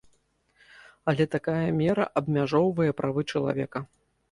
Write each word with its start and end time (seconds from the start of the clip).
Але 1.13 1.27
такая 1.35 1.69
мера 1.83 2.09
абмяжоўвае 2.23 2.91
правы 3.03 3.21
чалавека. 3.31 3.87